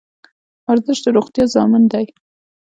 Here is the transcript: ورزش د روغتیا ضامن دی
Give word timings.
ورزش 0.67 0.97
د 1.03 1.07
روغتیا 1.17 1.45
ضامن 1.55 1.83
دی 1.91 2.05